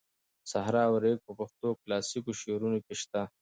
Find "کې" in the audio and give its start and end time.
2.85-2.93